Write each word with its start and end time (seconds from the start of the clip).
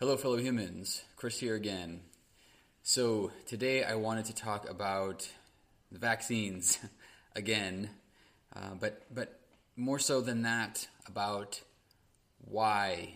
Hello, 0.00 0.16
fellow 0.16 0.38
humans. 0.38 1.02
Chris 1.14 1.38
here 1.38 1.54
again. 1.54 2.00
So, 2.82 3.32
today 3.46 3.84
I 3.84 3.96
wanted 3.96 4.24
to 4.24 4.34
talk 4.34 4.66
about 4.66 5.30
the 5.92 5.98
vaccines 5.98 6.78
again, 7.36 7.90
uh, 8.56 8.76
but, 8.80 9.02
but 9.12 9.38
more 9.76 9.98
so 9.98 10.22
than 10.22 10.44
that, 10.44 10.88
about 11.06 11.60
why 12.38 13.12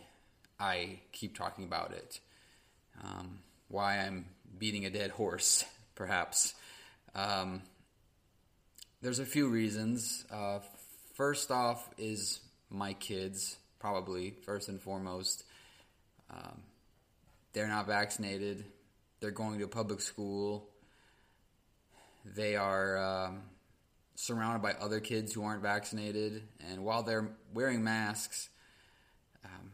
I 0.61 1.01
keep 1.11 1.35
talking 1.35 1.65
about 1.65 1.93
it, 1.93 2.21
um, 3.03 3.39
why 3.69 4.01
I'm 4.01 4.27
beating 4.59 4.85
a 4.85 4.91
dead 4.91 5.11
horse, 5.11 5.65
perhaps. 5.95 6.53
Um, 7.15 7.63
there's 9.01 9.21
a 9.21 9.25
few 9.25 9.49
reasons. 9.49 10.27
Uh, 10.31 10.59
first 11.15 11.51
off, 11.51 11.89
is 11.97 12.41
my 12.69 12.93
kids, 12.93 13.57
probably, 13.79 14.35
first 14.45 14.69
and 14.69 14.83
foremost. 14.83 15.45
Um, 16.31 16.61
they're 17.55 17.69
not 17.69 17.87
vaccinated. 17.87 18.65
They're 19.21 19.31
going 19.31 19.59
to 19.59 19.65
a 19.65 19.69
public 19.69 20.01
school. 20.01 20.69
They 22.25 22.57
are 22.57 22.99
um, 22.99 23.43
surrounded 24.17 24.61
by 24.61 24.73
other 24.73 25.01
kids 25.01 25.33
who 25.33 25.45
aren't 25.45 25.63
vaccinated. 25.63 26.43
And 26.69 26.85
while 26.85 27.05
they're 27.05 27.31
wearing 27.55 27.85
masks, 27.85 28.49
um, 29.45 29.71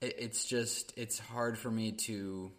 it, 0.00 0.14
it's 0.18 0.44
just, 0.44 0.92
it's 0.96 1.18
hard 1.18 1.58
for 1.58 1.70
me 1.70 1.92
to 1.92 2.52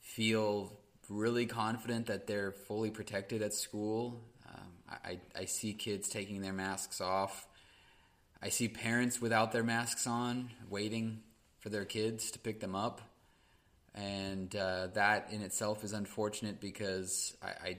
feel 0.00 0.72
really 1.10 1.46
confident 1.46 2.06
that 2.06 2.26
they're 2.26 2.52
fully 2.52 2.90
protected 2.90 3.42
at 3.42 3.52
school. 3.52 4.20
Um, 4.48 4.98
I, 5.04 5.20
I 5.36 5.44
see 5.44 5.74
kids 5.74 6.08
taking 6.08 6.40
their 6.40 6.52
masks 6.52 7.00
off. 7.00 7.46
I 8.42 8.48
see 8.48 8.68
parents 8.68 9.20
without 9.20 9.52
their 9.52 9.64
masks 9.64 10.06
on, 10.06 10.50
waiting 10.70 11.20
for 11.58 11.68
their 11.68 11.84
kids 11.84 12.30
to 12.30 12.38
pick 12.38 12.60
them 12.60 12.74
up 12.74 13.02
and 13.94 14.54
uh, 14.54 14.88
that 14.94 15.28
in 15.32 15.42
itself 15.42 15.84
is 15.84 15.92
unfortunate 15.92 16.60
because 16.60 17.36
I, 17.42 17.46
I 17.46 17.78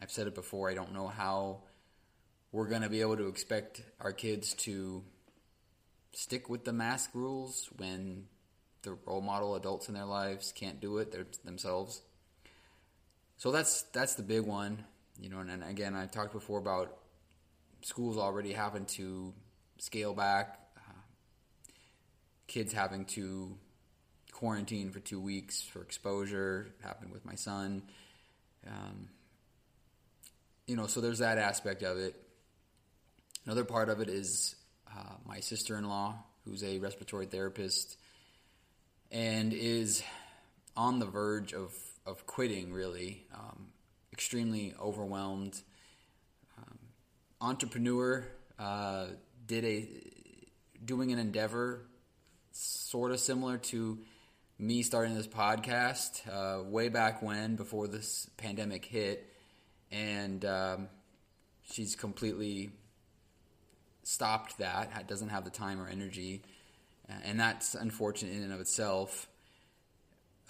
I've 0.00 0.10
said 0.10 0.26
it 0.26 0.34
before. 0.34 0.70
I 0.70 0.74
don't 0.74 0.92
know 0.92 1.08
how 1.08 1.62
we're 2.52 2.68
going 2.68 2.82
to 2.82 2.88
be 2.88 3.00
able 3.00 3.16
to 3.16 3.26
expect 3.28 3.82
our 4.00 4.12
kids 4.12 4.54
to 4.54 5.02
stick 6.12 6.48
with 6.48 6.64
the 6.64 6.72
mask 6.72 7.10
rules 7.14 7.68
when 7.76 8.24
the 8.82 8.96
role 9.06 9.20
model 9.20 9.54
adults 9.56 9.88
in 9.88 9.94
their 9.94 10.04
lives 10.04 10.52
can't 10.52 10.80
do 10.80 10.98
it 10.98 11.44
themselves. 11.44 12.00
So 13.36 13.52
that's 13.52 13.82
that's 13.92 14.14
the 14.14 14.22
big 14.22 14.42
one, 14.42 14.84
you 15.20 15.28
know. 15.28 15.38
And, 15.38 15.50
and 15.50 15.64
again, 15.64 15.94
I 15.94 16.06
talked 16.06 16.32
before 16.32 16.58
about 16.58 16.96
schools 17.82 18.18
already 18.18 18.52
having 18.52 18.86
to 18.86 19.32
scale 19.78 20.14
back, 20.14 20.58
uh, 20.76 20.92
kids 22.46 22.72
having 22.72 23.04
to 23.06 23.56
quarantine 24.38 24.88
for 24.90 25.00
two 25.00 25.20
weeks 25.20 25.60
for 25.62 25.82
exposure. 25.82 26.68
It 26.78 26.86
happened 26.86 27.10
with 27.10 27.26
my 27.26 27.34
son. 27.34 27.82
Um, 28.64 29.08
you 30.68 30.76
know, 30.76 30.86
so 30.86 31.00
there's 31.00 31.18
that 31.18 31.38
aspect 31.38 31.82
of 31.82 31.98
it. 31.98 32.14
Another 33.44 33.64
part 33.64 33.88
of 33.88 34.00
it 34.00 34.08
is 34.08 34.54
uh, 34.96 35.14
my 35.26 35.40
sister 35.40 35.76
in 35.76 35.88
law, 35.88 36.14
who's 36.44 36.62
a 36.62 36.78
respiratory 36.78 37.26
therapist 37.26 37.98
and 39.10 39.52
is 39.52 40.04
on 40.76 41.00
the 41.00 41.06
verge 41.06 41.52
of, 41.52 41.74
of 42.06 42.24
quitting, 42.28 42.72
really. 42.72 43.26
Um, 43.34 43.66
extremely 44.12 44.72
overwhelmed. 44.80 45.60
Um, 46.56 46.78
entrepreneur, 47.40 48.24
uh, 48.56 49.06
did 49.48 49.64
a 49.64 49.88
doing 50.84 51.10
an 51.10 51.18
endeavor 51.18 51.88
sort 52.52 53.10
of 53.10 53.18
similar 53.18 53.58
to 53.58 53.98
me 54.58 54.82
starting 54.82 55.14
this 55.14 55.28
podcast 55.28 56.20
uh, 56.28 56.62
way 56.64 56.88
back 56.88 57.22
when, 57.22 57.54
before 57.54 57.86
this 57.86 58.28
pandemic 58.36 58.84
hit, 58.84 59.32
and 59.92 60.44
um, 60.44 60.88
she's 61.70 61.94
completely 61.94 62.70
stopped 64.02 64.58
that. 64.58 65.06
Doesn't 65.06 65.28
have 65.28 65.44
the 65.44 65.50
time 65.50 65.80
or 65.80 65.88
energy, 65.88 66.42
and 67.24 67.38
that's 67.38 67.76
unfortunate 67.76 68.34
in 68.34 68.42
and 68.42 68.52
of 68.52 68.60
itself. 68.60 69.28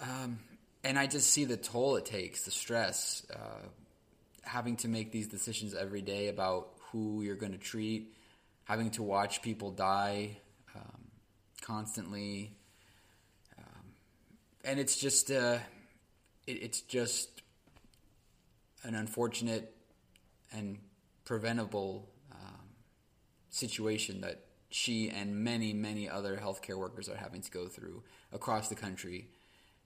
Um, 0.01 0.39
and 0.83 0.97
I 0.97 1.05
just 1.05 1.29
see 1.29 1.45
the 1.45 1.57
toll 1.57 1.97
it 1.97 2.05
takes, 2.05 2.43
the 2.43 2.51
stress, 2.51 3.25
uh, 3.31 3.67
having 4.41 4.77
to 4.77 4.87
make 4.87 5.11
these 5.11 5.27
decisions 5.27 5.75
every 5.75 6.01
day 6.01 6.29
about 6.29 6.69
who 6.91 7.21
you're 7.21 7.35
going 7.35 7.51
to 7.51 7.57
treat, 7.59 8.13
having 8.63 8.89
to 8.91 9.03
watch 9.03 9.43
people 9.43 9.69
die 9.71 10.37
um, 10.75 11.03
constantly 11.61 12.55
and 14.63 14.79
it's 14.79 14.97
just 14.97 15.31
uh, 15.31 15.57
it, 16.47 16.63
it's 16.63 16.81
just 16.81 17.41
an 18.83 18.95
unfortunate 18.95 19.75
and 20.51 20.79
preventable 21.25 22.09
um, 22.31 22.69
situation 23.49 24.21
that 24.21 24.45
she 24.69 25.09
and 25.09 25.35
many 25.35 25.73
many 25.73 26.09
other 26.09 26.37
healthcare 26.37 26.77
workers 26.77 27.09
are 27.09 27.17
having 27.17 27.41
to 27.41 27.51
go 27.51 27.67
through 27.67 28.03
across 28.31 28.69
the 28.69 28.75
country. 28.75 29.27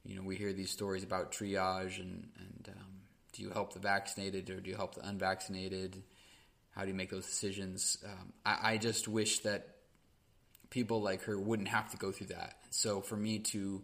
You 0.05 0.17
know, 0.17 0.23
we 0.23 0.35
hear 0.35 0.51
these 0.51 0.69
stories 0.69 1.03
about 1.03 1.31
triage 1.31 1.99
and 1.99 2.27
and 2.37 2.69
um, 2.77 2.93
do 3.33 3.41
you 3.41 3.49
help 3.49 3.73
the 3.73 3.79
vaccinated 3.79 4.49
or 4.49 4.59
do 4.59 4.69
you 4.69 4.75
help 4.75 4.95
the 4.95 5.07
unvaccinated? 5.07 6.03
How 6.71 6.81
do 6.81 6.87
you 6.87 6.93
make 6.95 7.11
those 7.11 7.25
decisions? 7.25 7.97
Um, 8.03 8.33
I, 8.45 8.73
I 8.73 8.77
just 8.77 9.07
wish 9.07 9.39
that 9.39 9.75
people 10.69 11.01
like 11.01 11.23
her 11.23 11.39
wouldn't 11.39 11.67
have 11.67 11.91
to 11.91 11.97
go 11.97 12.11
through 12.11 12.27
that. 12.27 12.55
So 12.71 12.99
for 12.99 13.15
me 13.15 13.39
to 13.39 13.83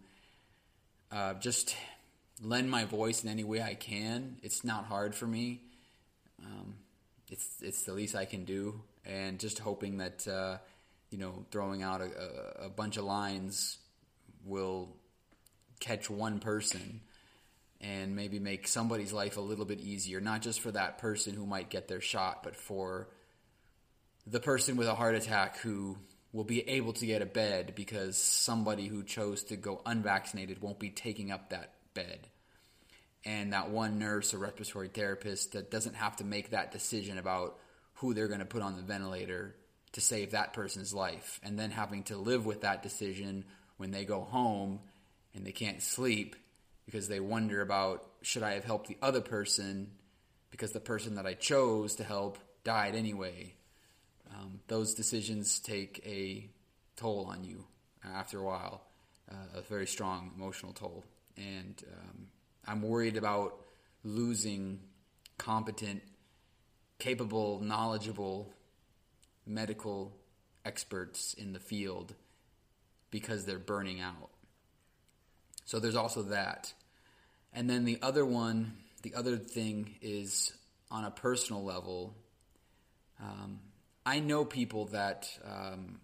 uh, 1.12 1.34
just 1.36 1.76
lend 2.42 2.70
my 2.70 2.86
voice 2.86 3.24
in 3.24 3.30
any 3.30 3.44
way 3.44 3.62
I 3.62 3.74
can. 3.74 4.38
It's 4.44 4.64
not 4.64 4.86
hard 4.86 5.16
for 5.16 5.26
me. 5.26 5.62
Um, 6.44 6.76
it's 7.30 7.62
it's 7.62 7.84
the 7.84 7.94
least 7.94 8.16
I 8.16 8.26
can 8.26 8.46
do, 8.46 8.82
and 9.06 9.40
just 9.40 9.60
hoping 9.60 9.98
that 9.98 10.28
uh, 10.28 10.58
you 11.10 11.18
know 11.18 11.46
throwing 11.52 11.84
out 11.84 12.02
a, 12.02 12.66
a, 12.66 12.70
bunch 12.70 12.98
of 12.98 13.04
lines 13.04 13.78
will 14.46 14.90
catch 15.80 16.10
one 16.10 16.40
person 16.40 17.02
and 17.82 18.16
maybe 18.16 18.40
make 18.40 18.68
somebody's 18.68 19.14
life 19.14 19.38
a 19.38 19.42
little 19.42 19.66
bit 19.66 19.80
easier. 19.80 20.20
Not 20.20 20.42
just 20.42 20.60
for 20.60 20.72
that 20.72 20.98
person 20.98 21.34
who 21.34 21.46
might 21.46 21.70
get 21.70 21.88
their 21.88 22.02
shot, 22.02 22.44
but 22.44 22.56
for 22.56 23.10
the 24.28 24.40
person 24.40 24.76
with 24.76 24.88
a 24.88 24.96
heart 24.96 25.16
attack 25.16 25.58
who 25.58 25.98
will 26.32 26.44
be 26.44 26.68
able 26.70 26.94
to 26.94 27.06
get 27.06 27.22
a 27.22 27.26
bed 27.26 27.74
because 27.76 28.18
somebody 28.18 28.88
who 28.88 29.04
chose 29.04 29.44
to 29.46 29.56
go 29.56 29.82
unvaccinated 29.86 30.62
won't 30.62 30.80
be 30.80 30.90
taking 30.90 31.32
up 31.32 31.50
that 31.50 31.74
bed. 31.94 32.28
And 33.26 33.54
that 33.54 33.70
one 33.70 34.00
nurse 34.00 34.34
or 34.34 34.38
respiratory 34.38 34.90
therapist 34.90 35.54
that 35.54 35.72
doesn't 35.72 35.96
have 35.96 36.18
to 36.18 36.24
make 36.24 36.52
that 36.52 36.72
decision 36.72 37.18
about 37.18 37.58
who 37.96 38.14
they're 38.14 38.28
going 38.28 38.40
to 38.40 38.46
put 38.46 38.62
on 38.62 38.76
the 38.76 38.82
ventilator 38.82 39.56
to 39.94 40.02
save 40.02 40.32
that 40.32 40.54
person's 40.54 40.94
life. 40.94 41.40
And 41.44 41.58
then 41.58 41.72
having 41.72 42.04
to 42.04 42.18
live 42.18 42.46
with 42.46 42.62
that 42.62 42.84
decision 42.84 43.44
when 43.78 43.92
they 43.92 44.06
go 44.06 44.22
home 44.22 44.80
and 45.34 45.46
they 45.46 45.52
can't 45.52 45.82
sleep 45.82 46.36
because 46.86 47.08
they 47.08 47.20
wonder 47.20 47.62
about 47.62 48.06
should 48.22 48.44
I 48.44 48.54
have 48.54 48.64
helped 48.64 48.88
the 48.88 48.98
other 49.02 49.22
person 49.22 49.92
because 50.52 50.72
the 50.72 50.80
person 50.80 51.16
that 51.16 51.26
I 51.26 51.34
chose 51.34 51.96
to 51.96 52.04
help 52.04 52.38
died 52.64 52.96
anyway 52.96 53.54
um, 54.34 54.60
those 54.68 54.94
decisions 54.94 55.60
take 55.60 56.02
a 56.06 56.50
toll 56.96 57.26
on 57.30 57.44
you 57.44 57.66
after 58.04 58.40
a 58.40 58.44
while, 58.44 58.82
uh, 59.32 59.60
a 59.60 59.62
very 59.62 59.88
strong 59.88 60.32
emotional 60.36 60.74
toll. 60.74 61.06
And 61.38 61.82
um, 61.92 62.28
I'm 62.68 62.82
worried 62.82 63.18
about 63.18 63.56
losing 64.04 64.80
competent, 65.38 66.02
capable, 67.00 67.60
knowledgeable 67.62 68.54
medical 69.46 70.16
experts 70.66 71.34
in 71.34 71.54
the 71.54 71.60
field 71.60 72.14
because 73.12 73.46
they're 73.46 73.58
burning 73.58 74.02
out. 74.02 74.30
So 75.66 75.80
there's 75.80 75.96
also 75.96 76.24
that. 76.24 76.74
And 77.54 77.70
then 77.70 77.86
the 77.86 78.00
other 78.02 78.26
one, 78.26 78.74
the 79.02 79.16
other 79.16 79.38
thing 79.38 79.96
is 80.02 80.54
on 80.92 81.06
a 81.06 81.12
personal 81.12 81.64
level, 81.64 82.16
um, 83.22 83.60
I 84.10 84.22
know 84.22 84.44
people 84.44 84.86
that 84.86 85.30
um, 85.46 86.00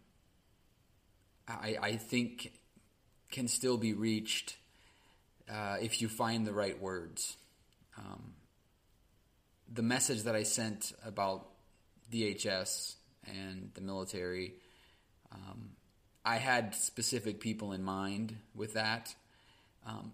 I, 1.48 1.76
I, 1.82 1.96
think 1.96 2.52
can 3.32 3.48
still 3.48 3.80
be 3.80 3.94
reached 3.94 4.58
uh, 5.50 5.78
if 5.82 6.04
you 6.04 6.08
find 6.08 6.46
the 6.46 6.54
right 6.54 6.80
words. 6.80 7.36
Um, 7.98 8.36
the 9.74 9.82
message 9.82 10.22
that 10.26 10.36
I 10.36 10.44
sent 10.44 10.94
about 11.04 11.48
DHS 12.12 12.94
and 13.26 13.72
the 13.74 13.82
military, 13.82 14.54
um, 15.32 15.72
I 16.24 16.36
had 16.36 16.76
specific 16.76 17.40
people 17.40 17.72
in 17.72 17.84
mind 17.84 18.36
with 18.54 18.76
that. 18.76 19.16
Um, 19.84 20.12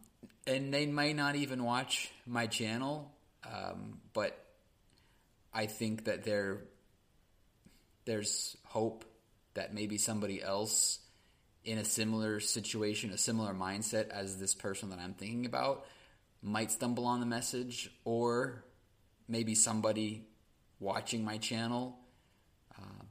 and 0.48 0.74
they 0.74 0.86
may 0.86 1.12
not 1.12 1.36
even 1.36 1.66
watch 1.66 2.10
my 2.26 2.48
channel, 2.48 3.12
um, 3.44 4.00
but 4.14 4.42
I 5.54 5.66
think 5.66 6.06
that 6.06 6.24
they're 6.24 6.62
there's 8.06 8.58
hope 8.66 9.06
that 9.54 9.74
maybe 9.74 9.98
somebody 9.98 10.42
else 10.42 11.00
in 11.64 11.78
a 11.78 11.86
similar 11.86 12.40
situation, 12.40 13.12
a 13.12 13.18
similar 13.18 13.54
mindset 13.54 14.10
as 14.10 14.38
this 14.38 14.54
person 14.54 14.90
that 14.90 15.00
I'm 15.00 15.14
thinking 15.14 15.46
about 15.46 15.86
might 16.42 16.72
stumble 16.72 17.06
on 17.06 17.20
the 17.20 17.26
message, 17.26 17.92
or 18.04 18.64
maybe 19.28 19.54
somebody 19.54 20.26
watching 20.80 21.24
my 21.24 21.38
channel 21.38 22.00
um, 22.78 23.08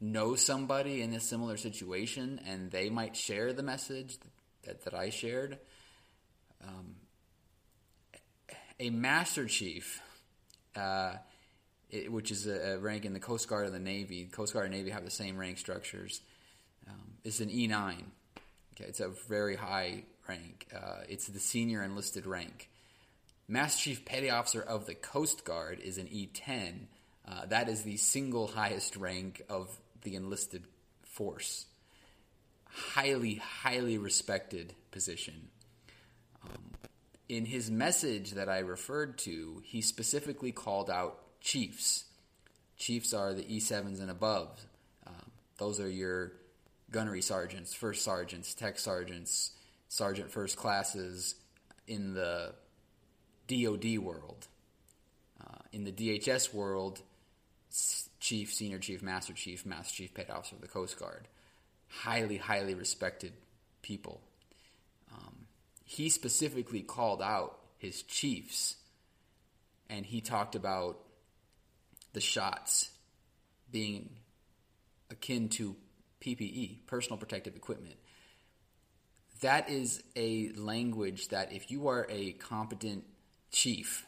knows 0.00 0.44
somebody 0.44 1.00
in 1.00 1.12
a 1.14 1.20
similar 1.20 1.56
situation 1.56 2.40
and 2.44 2.70
they 2.70 2.90
might 2.90 3.14
share 3.14 3.52
the 3.52 3.62
message 3.62 4.18
that, 4.64 4.84
that 4.84 4.94
I 4.94 5.10
shared. 5.10 5.58
Um, 6.62 6.96
a 8.80 8.90
Master 8.90 9.46
Chief, 9.46 10.00
uh, 10.74 11.14
it, 11.92 12.10
which 12.10 12.30
is 12.30 12.46
a, 12.46 12.72
a, 12.72 12.78
rank 12.78 13.04
in 13.04 13.12
the 13.12 13.20
Coast 13.20 13.48
Guard 13.48 13.66
and 13.66 13.74
the 13.74 13.78
Navy, 13.78 14.24
Coast 14.24 14.54
Guard 14.54 14.66
and 14.66 14.74
Navy 14.74 14.90
have 14.90 15.04
the 15.04 15.10
same 15.10 15.36
rank 15.36 15.58
structures. 15.58 16.22
Um, 16.88 17.12
it's 17.22 17.40
an 17.40 17.50
E9. 17.50 17.96
Okay, 18.74 18.88
it's 18.88 19.00
a 19.00 19.08
very 19.28 19.54
high 19.54 20.04
rank. 20.28 20.66
Uh, 20.74 21.02
it's 21.08 21.28
the 21.28 21.38
senior 21.38 21.84
enlisted 21.84 22.26
rank. 22.26 22.70
Master 23.46 23.82
Chief 23.82 24.04
Petty 24.04 24.30
Officer 24.30 24.62
of 24.62 24.86
the 24.86 24.94
Coast 24.94 25.44
Guard 25.44 25.80
is 25.80 25.98
an 25.98 26.06
E10. 26.06 26.86
Uh, 27.28 27.46
that 27.46 27.68
is 27.68 27.82
the 27.82 27.98
single 27.98 28.48
highest 28.48 28.96
rank 28.96 29.42
of 29.50 29.78
the 30.02 30.16
enlisted 30.16 30.64
force. 31.04 31.66
Highly, 32.64 33.34
highly 33.34 33.98
respected 33.98 34.74
position. 34.90 35.48
Um, 36.42 36.70
in 37.28 37.44
his 37.44 37.70
message 37.70 38.32
that 38.32 38.48
I 38.48 38.60
referred 38.60 39.18
to, 39.18 39.62
he 39.64 39.82
specifically 39.82 40.52
called 40.52 40.88
out 40.88 41.21
chiefs. 41.42 42.04
Chiefs 42.76 43.12
are 43.12 43.34
the 43.34 43.42
E7s 43.42 44.00
and 44.00 44.10
above. 44.10 44.66
Um, 45.06 45.30
those 45.58 45.80
are 45.80 45.88
your 45.88 46.32
gunnery 46.90 47.22
sergeants, 47.22 47.74
first 47.74 48.04
sergeants, 48.04 48.54
tech 48.54 48.78
sergeants, 48.78 49.52
sergeant 49.88 50.30
first 50.30 50.56
classes 50.56 51.34
in 51.86 52.14
the 52.14 52.54
DoD 53.48 53.98
world. 53.98 54.46
Uh, 55.40 55.58
in 55.72 55.84
the 55.84 55.92
DHS 55.92 56.54
world, 56.54 57.02
chief, 58.20 58.52
senior 58.52 58.78
chief, 58.78 59.02
master 59.02 59.32
chief, 59.32 59.66
master 59.66 59.94
chief, 59.94 60.14
petty 60.14 60.30
officer 60.30 60.56
of 60.56 60.62
the 60.62 60.68
Coast 60.68 60.98
Guard. 60.98 61.28
Highly, 61.88 62.38
highly 62.38 62.74
respected 62.74 63.32
people. 63.82 64.20
Um, 65.12 65.46
he 65.84 66.08
specifically 66.08 66.80
called 66.80 67.20
out 67.20 67.58
his 67.78 68.02
chiefs 68.02 68.76
and 69.90 70.06
he 70.06 70.20
talked 70.22 70.54
about 70.54 70.98
the 72.12 72.20
shots 72.20 72.90
being 73.70 74.10
akin 75.10 75.48
to 75.50 75.76
PPE, 76.20 76.86
personal 76.86 77.18
protective 77.18 77.56
equipment. 77.56 77.96
That 79.40 79.68
is 79.68 80.02
a 80.14 80.50
language 80.50 81.28
that 81.28 81.52
if 81.52 81.70
you 81.70 81.88
are 81.88 82.06
a 82.08 82.32
competent 82.32 83.04
chief, 83.50 84.06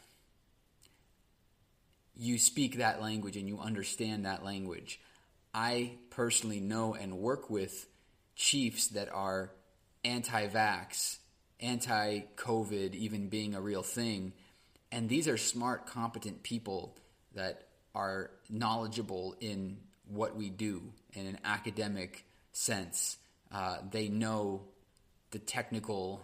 you 2.15 2.37
speak 2.37 2.77
that 2.77 3.01
language 3.01 3.35
and 3.35 3.47
you 3.47 3.59
understand 3.59 4.25
that 4.25 4.45
language. 4.45 4.99
I 5.53 5.97
personally 6.09 6.61
know 6.61 6.93
and 6.93 7.17
work 7.17 7.49
with 7.49 7.87
chiefs 8.35 8.87
that 8.89 9.09
are 9.09 9.51
anti 10.05 10.47
vax, 10.47 11.17
anti 11.59 12.21
COVID, 12.37 12.95
even 12.95 13.27
being 13.27 13.55
a 13.55 13.61
real 13.61 13.83
thing. 13.83 14.33
And 14.91 15.09
these 15.09 15.27
are 15.27 15.37
smart, 15.37 15.87
competent 15.87 16.43
people 16.43 16.97
that 17.33 17.64
are 17.95 18.29
knowledgeable 18.49 19.35
in 19.39 19.77
what 20.07 20.35
we 20.35 20.49
do 20.49 20.83
in 21.13 21.25
an 21.25 21.39
academic 21.43 22.25
sense. 22.51 23.17
Uh, 23.51 23.77
they 23.89 24.09
know 24.09 24.61
the 25.31 25.39
technical 25.39 26.21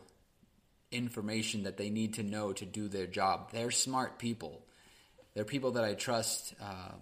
information 0.91 1.63
that 1.63 1.77
they 1.77 1.89
need 1.89 2.15
to 2.15 2.23
know 2.23 2.51
to 2.53 2.65
do 2.65 2.87
their 2.87 3.07
job. 3.07 3.51
They're 3.51 3.71
smart 3.71 4.19
people. 4.19 4.61
They're 5.33 5.45
people 5.45 5.71
that 5.71 5.83
I 5.83 5.93
trust, 5.93 6.53
um, 6.61 6.99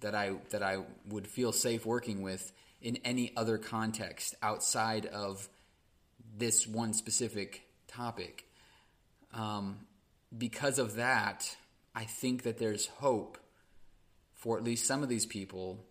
that 0.00 0.14
I 0.14 0.32
that 0.50 0.62
I 0.62 0.78
would 1.08 1.26
feel 1.26 1.52
safe 1.52 1.86
working 1.86 2.22
with 2.22 2.52
in 2.82 2.96
any 3.04 3.32
other 3.36 3.58
context 3.58 4.34
outside 4.42 5.06
of 5.06 5.48
this 6.36 6.66
one 6.66 6.92
specific 6.92 7.62
topic. 7.86 8.46
Um, 9.32 9.86
because 10.36 10.78
of 10.78 10.96
that, 10.96 11.56
I 11.94 12.04
think 12.04 12.42
that 12.42 12.58
there's 12.58 12.86
hope 12.86 13.38
for 14.40 14.56
at 14.58 14.64
least 14.64 14.86
some 14.86 15.02
of 15.02 15.08
these 15.08 15.26
people 15.26 15.84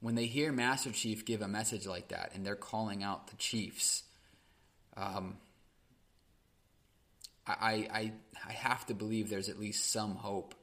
when 0.00 0.16
they 0.16 0.26
hear 0.26 0.50
Master 0.50 0.90
Chief 0.90 1.24
give 1.24 1.42
a 1.42 1.48
message 1.48 1.86
like 1.86 2.08
that 2.08 2.32
and 2.34 2.44
they're 2.44 2.56
calling 2.56 3.04
out 3.04 3.28
the 3.28 3.36
Chiefs. 3.36 4.02
Um, 4.96 5.36
I, 7.46 7.88
I, 7.90 8.12
I 8.48 8.52
have 8.52 8.84
to 8.86 8.94
believe 8.94 9.30
there's 9.30 9.48
at 9.48 9.60
least 9.60 9.90
some 9.92 10.16
hope 10.16 10.56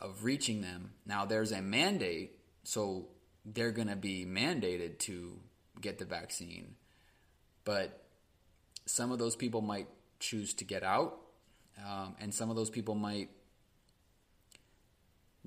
of 0.00 0.24
reaching 0.24 0.62
them. 0.62 0.92
Now, 1.04 1.26
there's 1.26 1.52
a 1.52 1.60
mandate, 1.60 2.38
so 2.64 3.08
they're 3.44 3.70
going 3.70 3.88
to 3.88 3.96
be 3.96 4.24
mandated 4.24 4.98
to 5.00 5.38
get 5.80 5.98
the 5.98 6.04
vaccine. 6.06 6.74
But 7.64 8.02
some 8.86 9.12
of 9.12 9.18
those 9.18 9.36
people 9.36 9.60
might 9.60 9.88
choose 10.20 10.54
to 10.54 10.64
get 10.64 10.82
out, 10.82 11.18
um, 11.86 12.16
and 12.18 12.32
some 12.32 12.48
of 12.48 12.56
those 12.56 12.70
people 12.70 12.94
might 12.94 13.28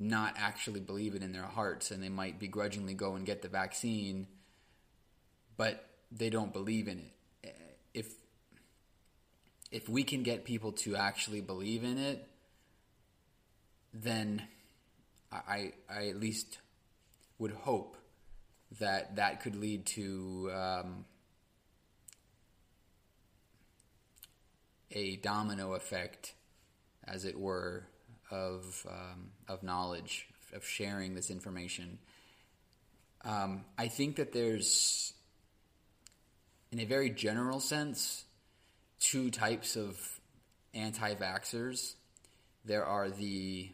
not 0.01 0.33
actually 0.37 0.79
believe 0.79 1.13
it 1.13 1.21
in 1.21 1.31
their 1.31 1.43
hearts, 1.43 1.91
and 1.91 2.01
they 2.01 2.09
might 2.09 2.39
begrudgingly 2.39 2.95
go 2.95 3.15
and 3.15 3.25
get 3.25 3.41
the 3.41 3.47
vaccine, 3.47 4.27
but 5.57 5.85
they 6.11 6.29
don't 6.29 6.51
believe 6.51 6.87
in 6.87 6.99
it. 7.43 7.55
If 7.93 8.07
if 9.71 9.87
we 9.87 10.03
can 10.03 10.23
get 10.23 10.43
people 10.43 10.71
to 10.73 10.95
actually 10.95 11.39
believe 11.39 11.83
in 11.83 11.97
it, 11.97 12.27
then 13.93 14.41
I, 15.31 15.73
I 15.89 16.07
at 16.07 16.19
least 16.19 16.57
would 17.39 17.51
hope 17.51 17.95
that 18.79 19.15
that 19.15 19.41
could 19.41 19.55
lead 19.55 19.85
to 19.85 20.51
um, 20.53 21.05
a 24.91 25.15
domino 25.17 25.73
effect, 25.73 26.33
as 27.05 27.23
it 27.23 27.39
were, 27.39 27.85
of 28.31 28.85
um, 28.89 29.31
of 29.47 29.63
knowledge, 29.63 30.27
of 30.53 30.65
sharing 30.65 31.15
this 31.15 31.29
information. 31.29 31.99
Um, 33.23 33.65
I 33.77 33.87
think 33.87 34.15
that 34.15 34.33
there's, 34.33 35.13
in 36.71 36.79
a 36.79 36.85
very 36.85 37.09
general 37.09 37.59
sense, 37.59 38.23
two 38.99 39.29
types 39.29 39.75
of 39.75 39.99
anti-vaxxers. 40.73 41.93
There 42.65 42.85
are 42.85 43.09
the 43.09 43.69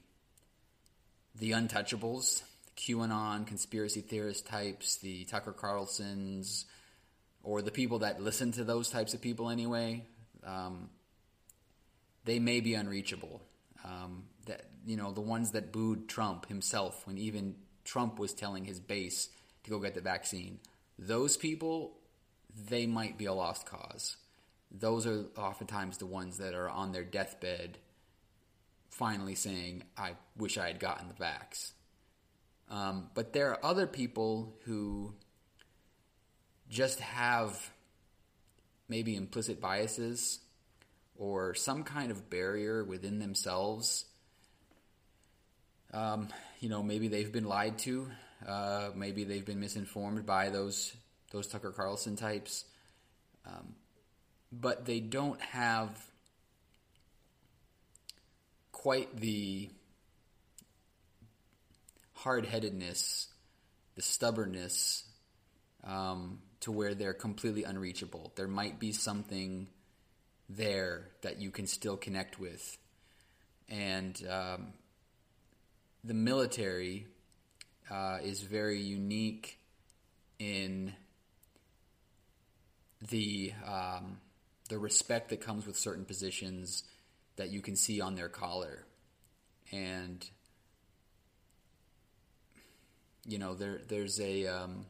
the 1.36 1.52
untouchables, 1.52 2.42
the 2.66 2.72
QAnon 2.94 3.46
conspiracy 3.46 4.02
theorist 4.02 4.48
types, 4.48 4.98
the 4.98 5.26
Tucker 5.26 5.54
Carlsons, 5.54 6.66
or 7.44 7.62
the 7.62 7.72
people 7.72 8.00
that 8.00 8.22
listen 8.22 8.52
to 8.54 8.64
those 8.64 8.90
types 8.90 9.14
of 9.14 9.22
people 9.22 9.50
anyway. 9.50 10.04
Um, 10.46 10.90
they 12.26 12.40
may 12.40 12.60
be 12.60 12.74
unreachable. 12.74 13.42
Um, 13.86 14.24
that 14.48 14.66
you 14.86 14.98
know 14.98 15.12
the 15.12 15.22
ones 15.22 15.52
that 15.52 15.72
booed 15.72 16.10
Trump 16.10 16.48
himself 16.48 17.06
when 17.06 17.18
even 17.18 17.56
Trump 17.84 18.20
was 18.20 18.34
telling 18.34 18.66
his 18.66 18.80
base 18.80 19.30
to 19.64 19.72
go 19.72 19.80
get 19.80 19.94
the 19.96 20.02
vaccine. 20.02 20.60
Those 21.00 21.38
people, 21.38 21.98
they 22.70 22.88
might 22.88 23.18
be 23.18 23.26
a 23.26 23.34
lost 23.34 23.66
cause 23.66 24.18
those 24.72 25.08
are 25.08 25.26
oftentimes 25.38 25.98
the 25.98 26.06
ones 26.06 26.38
that 26.38 26.54
are 26.54 26.70
on 26.70 26.92
their 26.92 27.04
deathbed 27.04 27.78
finally 28.90 29.36
saying, 29.36 29.84
I 29.98 30.14
wish 30.38 30.58
I 30.58 30.68
had 30.68 30.80
gotten 30.80 31.08
the 31.08 31.14
vax. 31.14 31.72
Um, 32.70 33.10
but 33.14 33.34
there 33.34 33.52
are 33.52 33.66
other 33.66 33.88
people 33.88 34.56
who 34.66 35.14
just 36.70 37.00
have 37.00 37.72
maybe 38.90 39.16
implicit 39.16 39.62
biases 39.62 40.40
or 41.16 41.54
some 41.54 41.84
kind 41.84 42.12
of 42.12 42.30
barrier 42.30 42.84
within 42.84 43.20
themselves. 43.20 44.06
Um, 45.94 46.30
you 46.60 46.70
know, 46.70 46.84
maybe 46.84 47.08
they've 47.08 47.32
been 47.32 47.46
lied 47.46 47.78
to. 47.80 48.08
Uh, 48.46 48.90
maybe 48.96 49.24
they've 49.24 49.46
been 49.46 49.60
misinformed 49.60 50.26
by 50.26 50.50
those 50.50 50.94
those 51.32 51.48
Tucker 51.48 51.72
Carlson 51.72 52.16
types. 52.16 52.66
Um, 53.46 53.76
but 54.52 54.86
they 54.86 55.00
don't 55.00 55.42
have 55.42 55.90
quite 58.72 59.16
the 59.18 59.70
hard 62.14 62.46
headedness, 62.46 63.28
the 63.96 64.02
stubbornness 64.02 65.04
um, 65.84 66.40
to 66.62 66.72
where 66.72 66.94
they're 66.96 67.14
completely 67.14 67.64
unreachable. 67.64 68.32
There 68.36 68.48
might 68.48 68.80
be 68.80 68.92
something 68.92 69.68
there 70.50 71.10
that 71.22 71.42
you 71.42 71.52
can 71.52 71.68
still 71.68 71.98
connect 71.98 72.40
with. 72.40 72.78
And 73.70 74.22
um, 74.30 74.68
the 76.04 76.14
military 76.14 77.08
uh, 77.90 78.20
is 78.24 78.42
very 78.42 78.80
unique 78.80 79.60
in 80.40 80.94
the 83.10 83.54
um, 83.66 84.18
the 84.70 84.78
respect 84.78 85.30
that 85.30 85.42
comes 85.42 85.66
with 85.66 85.78
certain 85.78 86.06
positions 86.06 86.84
that 87.38 87.50
you 87.50 87.62
can 87.62 87.76
see 87.76 88.02
on 88.02 88.16
their 88.16 88.30
collar, 88.30 88.86
and 89.72 90.28
you 93.26 93.38
know 93.38 93.54
there 93.54 93.80
there's 93.88 94.20
a 94.20 94.48
um, 94.48 94.86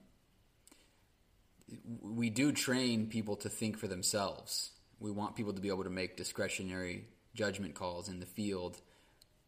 we 2.01 2.29
do 2.29 2.51
train 2.51 3.07
people 3.07 3.35
to 3.37 3.49
think 3.49 3.77
for 3.77 3.87
themselves. 3.87 4.71
We 4.99 5.11
want 5.11 5.35
people 5.35 5.53
to 5.53 5.61
be 5.61 5.67
able 5.67 5.83
to 5.83 5.89
make 5.89 6.17
discretionary 6.17 7.05
judgment 7.35 7.75
calls 7.75 8.09
in 8.09 8.19
the 8.19 8.25
field, 8.25 8.81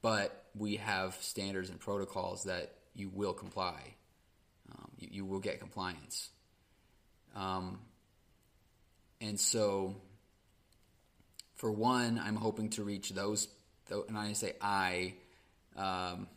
but 0.01 0.38
we 0.56 0.77
have 0.77 1.15
standards 1.22 1.70
and 1.70 1.79
protocols 1.79 2.44
that 2.44 2.74
you 2.96 3.10
will 3.10 3.34
comply. 3.34 3.96
Um, 4.72 4.89
you, 4.98 5.08
you, 5.12 5.25
will 5.25 5.39
get 5.39 5.60
compliance. 5.60 6.29
Um, 7.36 7.79
and 9.22 9.39
so, 9.39 9.96
for 11.56 11.72
one, 11.72 12.22
I'm 12.24 12.36
hoping 12.36 12.70
to 12.72 12.84
reach 12.84 13.10
those, 13.10 13.48
and 13.89 14.18
I 14.18 14.34
say 14.34 14.53
I, 14.62 15.13
um, 15.75 16.27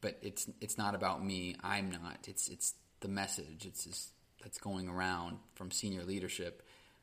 but 0.00 0.18
it's 0.22 0.48
it's 0.60 0.78
not 0.78 0.94
about 0.94 1.24
me. 1.24 1.56
I'm 1.62 1.90
not. 1.90 2.26
It's 2.26 2.48
it's 2.48 2.74
the 3.00 3.08
message. 3.08 3.66
It's 3.66 3.84
just, 3.84 4.10
that's 4.42 4.58
going 4.58 4.88
around 4.88 5.38
from 5.54 5.70
senior 5.70 6.02
leadership. 6.02 6.62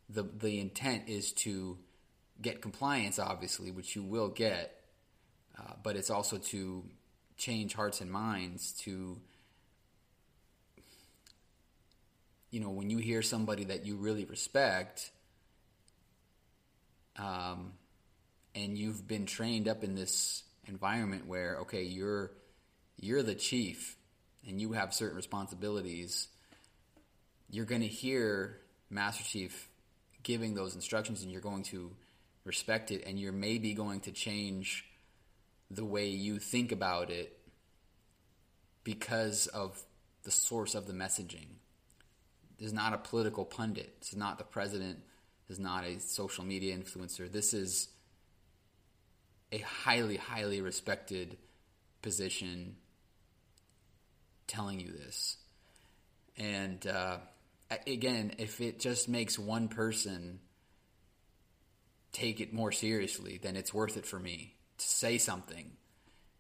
The 0.10 0.24
the 0.24 0.60
intent 0.60 1.04
is 1.08 1.32
to 1.34 1.78
get 2.42 2.62
compliance, 2.62 3.20
obviously, 3.20 3.72
which 3.72 3.96
you 3.96 4.04
will 4.04 4.30
get, 4.30 4.77
uh, 5.60 5.74
but 5.84 5.96
it's 5.96 6.10
also 6.10 6.38
to 6.38 6.84
change 7.38 7.74
hearts 7.74 8.02
and 8.02 8.12
minds 8.12 8.74
to 8.74 9.20
you 12.50 12.60
know 12.60 12.70
when 12.70 12.90
you 12.90 12.98
hear 12.98 13.22
somebody 13.22 13.66
that 13.66 13.86
you 13.86 13.96
really 13.96 14.26
respect 14.26 15.12
um, 17.18 17.74
and 18.56 18.78
you've 18.78 19.08
been 19.08 19.26
trained 19.26 19.68
up 19.68 19.84
in 19.84 19.96
this 19.96 20.44
environment 20.68 21.28
where 21.28 21.60
okay 21.60 21.84
you're 21.84 22.32
you're 23.00 23.24
the 23.24 23.36
chief 23.36 23.96
and 24.48 24.60
you 24.60 24.74
have 24.74 24.94
certain 24.94 25.16
responsibilities 25.16 26.28
you're 27.50 27.66
going 27.66 27.82
to 27.82 27.88
hear 27.88 28.60
master 28.90 29.24
chief 29.24 29.70
giving 30.24 30.56
those 30.56 30.76
instructions 30.76 31.24
and 31.24 31.32
you're 31.32 31.42
going 31.42 31.64
to 31.64 31.92
respect 32.44 32.92
it 32.92 33.04
and 33.06 33.20
you're 33.20 33.32
maybe 33.32 33.74
going 33.74 34.00
to 34.00 34.12
change 34.12 34.86
the 35.70 35.86
way 35.86 36.08
you 36.08 36.40
think 36.40 36.72
about 36.72 37.10
it 37.10 37.38
because 38.84 39.48
of 39.48 39.84
the 40.24 40.32
source 40.32 40.76
of 40.76 40.88
the 40.88 40.94
messaging. 40.94 41.48
This 42.58 42.68
is 42.68 42.74
not 42.74 42.94
a 42.94 42.98
political 42.98 43.46
pundit. 43.46 44.00
This 44.00 44.10
is 44.10 44.18
not 44.18 44.38
the 44.38 44.44
president. 44.44 45.00
This 45.48 45.58
is 45.58 45.64
not 45.64 45.86
a 45.86 46.00
social 46.00 46.44
media 46.44 46.76
influencer. 46.78 47.32
This 47.32 47.54
is 47.54 47.90
a 49.52 49.60
highly, 49.60 50.18
highly 50.18 50.62
respected 50.62 51.38
position 52.02 52.76
telling 54.48 54.80
you 54.80 54.92
this. 54.92 55.38
And 56.38 56.86
uh, 56.88 57.18
again, 57.86 58.34
if 58.38 58.62
it 58.62 58.80
just 58.80 59.10
makes 59.10 59.38
one 59.38 59.68
person 59.68 60.40
take 62.12 62.40
it 62.40 62.54
more 62.54 62.72
seriously, 62.72 63.40
then 63.42 63.56
it's 63.56 63.74
worth 63.74 63.98
it 63.98 64.06
for 64.06 64.20
me 64.20 64.56
to 64.78 64.86
say 64.86 65.18
something. 65.18 65.72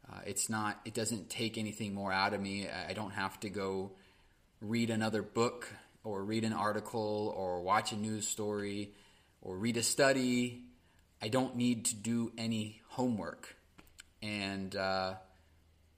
Uh, 0.09 0.19
it's 0.25 0.49
not. 0.49 0.79
It 0.85 0.93
doesn't 0.93 1.29
take 1.29 1.57
anything 1.57 1.93
more 1.93 2.11
out 2.11 2.33
of 2.33 2.41
me. 2.41 2.67
I 2.67 2.93
don't 2.93 3.11
have 3.11 3.39
to 3.41 3.49
go 3.49 3.91
read 4.61 4.89
another 4.89 5.21
book 5.21 5.67
or 6.03 6.23
read 6.23 6.43
an 6.43 6.53
article 6.53 7.33
or 7.35 7.61
watch 7.61 7.91
a 7.91 7.95
news 7.95 8.27
story 8.27 8.93
or 9.41 9.57
read 9.57 9.77
a 9.77 9.83
study. 9.83 10.63
I 11.21 11.27
don't 11.27 11.55
need 11.55 11.85
to 11.85 11.95
do 11.95 12.31
any 12.37 12.81
homework. 12.89 13.55
And 14.21 14.75
uh, 14.75 15.15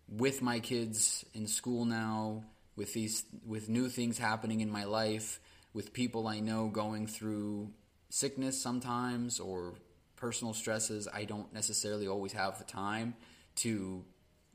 with 0.07 0.41
my 0.41 0.59
kids 0.59 1.23
in 1.33 1.47
school 1.47 1.85
now, 1.85 2.43
with 2.75 2.93
these 2.93 3.23
with 3.45 3.69
new 3.69 3.89
things 3.89 4.17
happening 4.17 4.61
in 4.61 4.71
my 4.71 4.85
life, 4.85 5.39
with 5.73 5.93
people 5.93 6.27
I 6.27 6.39
know 6.39 6.67
going 6.67 7.07
through 7.07 7.71
sickness 8.09 8.59
sometimes 8.59 9.39
or 9.39 9.75
personal 10.19 10.53
stresses, 10.53 11.07
I 11.11 11.23
don't 11.23 11.51
necessarily 11.53 12.07
always 12.07 12.33
have 12.33 12.57
the 12.57 12.65
time 12.65 13.15
to 13.57 14.03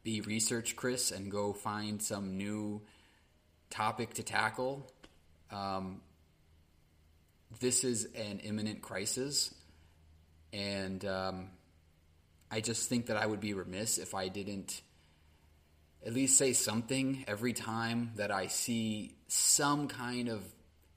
be 0.03 0.21
research 0.21 0.77
Chris 0.77 1.11
and 1.11 1.31
go 1.31 1.53
find 1.53 2.03
some 2.03 2.37
new 2.37 2.83
topic 3.71 4.15
to 4.15 4.23
tackle. 4.23 4.91
Um, 5.51 6.03
this 7.61 7.85
is 7.85 8.05
an 8.15 8.41
imminent 8.41 8.83
crisis, 8.83 9.55
and 10.53 11.05
um, 11.05 11.51
I 12.51 12.61
just 12.61 12.89
think 12.89 13.07
that 13.07 13.17
I 13.17 13.27
would 13.27 13.41
be 13.41 13.55
remiss 13.55 13.99
if 13.99 14.15
I 14.15 14.29
didn't 14.29 14.83
at 16.05 16.13
least 16.13 16.37
say 16.37 16.53
something 16.53 17.25
every 17.27 17.55
time 17.55 18.13
that 18.17 18.31
I 18.31 18.49
see 18.49 19.15
some 19.29 19.89
kind 19.89 20.29
of 20.29 20.45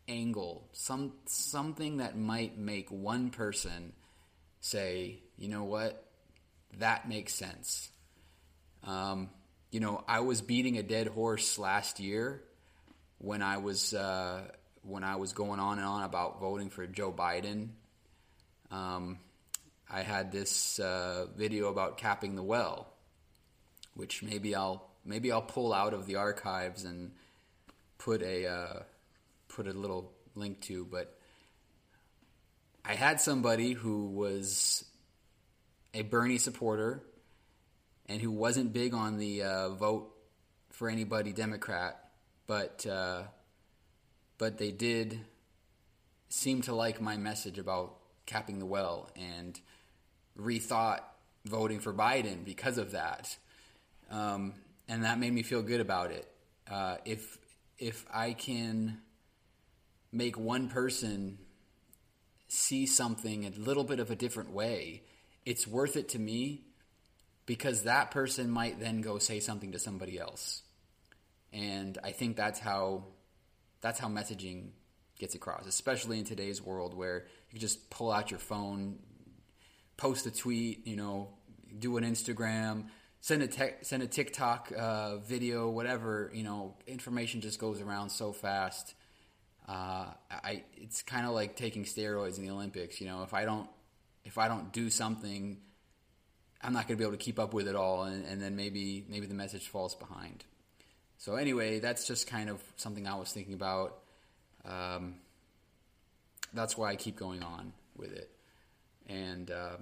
angle, 0.07 0.67
some 0.73 1.13
something 1.25 1.97
that 1.97 2.17
might 2.17 2.57
make 2.57 2.89
one 2.91 3.29
person 3.29 3.93
say, 4.67 5.19
you 5.37 5.47
know 5.47 5.63
what, 5.63 6.03
that 6.79 7.07
makes 7.07 7.33
sense. 7.33 7.89
Um, 8.83 9.29
you 9.71 9.79
know, 9.79 10.03
I 10.07 10.19
was 10.21 10.41
beating 10.41 10.77
a 10.77 10.83
dead 10.83 11.07
horse 11.07 11.57
last 11.57 11.99
year 11.99 12.41
when 13.17 13.41
I 13.41 13.57
was 13.57 13.93
uh, 13.93 14.41
when 14.83 15.03
I 15.03 15.15
was 15.15 15.33
going 15.33 15.59
on 15.59 15.77
and 15.77 15.87
on 15.87 16.03
about 16.03 16.39
voting 16.39 16.69
for 16.69 16.85
Joe 16.85 17.11
Biden. 17.11 17.69
Um, 18.71 19.19
I 19.89 20.01
had 20.01 20.31
this 20.31 20.79
uh, 20.79 21.27
video 21.35 21.69
about 21.69 21.97
capping 21.97 22.35
the 22.35 22.43
well, 22.43 22.93
which 23.93 24.21
maybe 24.21 24.53
I'll 24.53 24.89
maybe 25.05 25.31
I'll 25.31 25.41
pull 25.41 25.73
out 25.73 25.93
of 25.93 26.05
the 26.05 26.17
archives 26.17 26.83
and 26.83 27.11
put 27.97 28.21
a 28.21 28.47
uh, 28.47 28.79
put 29.47 29.67
a 29.67 29.73
little 29.73 30.11
link 30.35 30.61
to, 30.63 30.85
but 30.85 31.17
I 32.89 32.95
had 32.95 33.19
somebody 33.19 33.73
who 33.73 34.05
was 34.05 34.85
a 35.93 36.03
Bernie 36.03 36.37
supporter 36.37 37.03
and 38.05 38.21
who 38.21 38.31
wasn't 38.31 38.71
big 38.71 38.93
on 38.93 39.17
the 39.17 39.43
uh, 39.43 39.69
vote 39.71 40.15
for 40.69 40.89
anybody 40.89 41.33
Democrat, 41.33 41.99
but 42.47 42.85
uh, 42.85 43.23
but 44.37 44.57
they 44.57 44.71
did 44.71 45.19
seem 46.29 46.61
to 46.61 46.73
like 46.73 47.01
my 47.01 47.17
message 47.17 47.59
about 47.59 47.97
capping 48.25 48.57
the 48.57 48.65
well 48.65 49.09
and 49.17 49.59
rethought 50.39 51.01
voting 51.43 51.81
for 51.81 51.93
Biden 51.93 52.45
because 52.45 52.77
of 52.77 52.91
that, 52.91 53.37
um, 54.09 54.53
and 54.87 55.03
that 55.03 55.19
made 55.19 55.33
me 55.33 55.43
feel 55.43 55.61
good 55.61 55.81
about 55.81 56.11
it. 56.11 56.25
Uh, 56.71 56.95
if 57.03 57.37
if 57.77 58.05
I 58.13 58.31
can 58.31 58.99
make 60.13 60.39
one 60.39 60.69
person 60.69 61.37
see 62.47 62.85
something 62.85 63.45
a 63.45 63.49
little 63.59 63.83
bit 63.83 63.99
of 63.99 64.11
a 64.11 64.15
different 64.15 64.51
way, 64.51 65.03
it's 65.45 65.67
worth 65.67 65.95
it 65.95 66.09
to 66.09 66.19
me 66.19 66.63
because 67.45 67.83
that 67.83 68.11
person 68.11 68.49
might 68.49 68.79
then 68.79 69.01
go 69.01 69.17
say 69.17 69.39
something 69.39 69.71
to 69.71 69.79
somebody 69.79 70.19
else. 70.19 70.63
And 71.53 71.97
I 72.03 72.11
think 72.11 72.35
that's 72.35 72.59
how 72.59 73.05
that's 73.81 73.99
how 73.99 74.07
messaging 74.07 74.69
gets 75.19 75.35
across, 75.35 75.65
especially 75.65 76.19
in 76.19 76.25
today's 76.25 76.61
world 76.61 76.93
where 76.93 77.25
you 77.49 77.51
can 77.51 77.59
just 77.59 77.89
pull 77.89 78.11
out 78.11 78.31
your 78.31 78.39
phone, 78.39 78.99
post 79.95 80.25
a 80.25 80.31
tweet, 80.31 80.85
you 80.85 80.95
know, 80.95 81.29
do 81.79 81.97
an 81.97 82.03
Instagram, 82.03 82.85
send 83.21 83.41
a 83.43 83.47
te- 83.47 83.75
send 83.81 84.03
a 84.03 84.07
TikTok 84.07 84.71
uh, 84.77 85.17
video, 85.17 85.69
whatever. 85.69 86.31
You 86.33 86.43
know, 86.43 86.75
information 86.85 87.41
just 87.41 87.59
goes 87.59 87.81
around 87.81 88.09
so 88.09 88.33
fast 88.33 88.93
uh, 89.67 90.05
I 90.29 90.63
it's 90.77 91.01
kind 91.01 91.25
of 91.25 91.33
like 91.33 91.55
taking 91.55 91.83
steroids 91.83 92.37
in 92.37 92.45
the 92.45 92.51
Olympics. 92.51 93.01
You 93.01 93.07
know, 93.07 93.23
if 93.23 93.33
I 93.33 93.45
don't 93.45 93.69
if 94.23 94.37
I 94.37 94.47
don't 94.47 94.71
do 94.71 94.89
something, 94.89 95.57
I'm 96.61 96.73
not 96.73 96.87
going 96.87 96.97
to 96.97 97.01
be 97.01 97.03
able 97.03 97.17
to 97.17 97.23
keep 97.23 97.39
up 97.39 97.53
with 97.53 97.67
it 97.67 97.75
all, 97.75 98.03
and, 98.03 98.25
and 98.25 98.41
then 98.41 98.55
maybe 98.55 99.05
maybe 99.09 99.25
the 99.25 99.33
message 99.33 99.67
falls 99.67 99.93
behind. 99.95 100.45
So 101.17 101.35
anyway, 101.35 101.79
that's 101.79 102.07
just 102.07 102.27
kind 102.27 102.49
of 102.49 102.61
something 102.77 103.07
I 103.07 103.15
was 103.15 103.31
thinking 103.31 103.53
about. 103.53 103.99
Um, 104.63 105.15
that's 106.53 106.77
why 106.77 106.91
I 106.91 106.95
keep 106.95 107.17
going 107.17 107.43
on 107.43 107.73
with 107.97 108.13
it, 108.13 108.29
and 109.07 109.51
uh, 109.51 109.77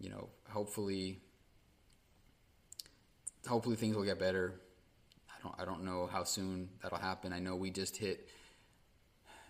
you 0.00 0.10
know, 0.10 0.28
hopefully, 0.50 1.20
hopefully 3.46 3.76
things 3.76 3.94
will 3.94 4.04
get 4.04 4.18
better. 4.18 4.54
I 5.30 5.42
don't 5.42 5.54
I 5.60 5.64
don't 5.64 5.84
know 5.84 6.08
how 6.10 6.24
soon 6.24 6.70
that'll 6.82 6.98
happen. 6.98 7.32
I 7.32 7.38
know 7.38 7.54
we 7.54 7.70
just 7.70 7.96
hit 7.96 8.28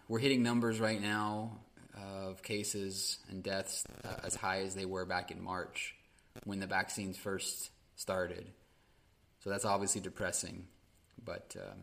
we're 0.09 0.19
hitting 0.19 0.43
numbers 0.43 0.81
right 0.81 1.01
now 1.01 1.59
of 1.95 2.43
cases 2.43 3.19
and 3.29 3.43
deaths 3.43 3.85
uh, 4.05 4.17
as 4.25 4.35
high 4.35 4.61
as 4.61 4.75
they 4.75 4.85
were 4.85 5.05
back 5.05 5.31
in 5.31 5.43
March 5.43 5.95
when 6.45 6.61
the 6.61 6.67
vaccines 6.67 7.17
first 7.17 7.71
started. 7.97 8.47
So 9.41 9.51
that's 9.51 9.65
obviously 9.65 10.01
depressing, 10.01 10.67
but 11.25 11.55
um, 11.59 11.81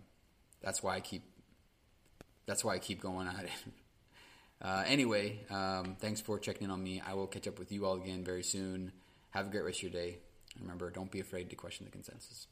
that's 0.62 0.82
why 0.82 0.96
I 0.96 1.00
keep 1.02 1.24
that's 2.46 2.64
why 2.64 2.74
I 2.74 2.80
keep 2.80 3.02
going 3.02 3.28
at 3.28 3.46
it. 3.46 3.52
Uh, 4.62 4.84
anyway, 4.88 5.40
um, 5.50 5.96
thanks 6.02 6.20
for 6.20 6.38
checking 6.38 6.66
in 6.66 6.70
on 6.70 6.84
me. 6.84 7.02
I 7.08 7.14
will 7.14 7.28
catch 7.28 7.48
up 7.48 7.60
with 7.60 7.72
you 7.72 7.86
all 7.86 7.96
again 7.96 8.26
very 8.26 8.44
soon. 8.44 8.92
Have 9.30 9.48
a 9.48 9.50
great 9.50 9.64
rest 9.64 9.78
of 9.78 9.84
your 9.84 9.92
day. 9.94 10.18
And 10.56 10.64
Remember, 10.64 10.90
don't 10.90 11.10
be 11.10 11.22
afraid 11.22 11.50
to 11.52 11.56
question 11.56 11.86
the 11.86 11.92
consensus. 11.94 12.48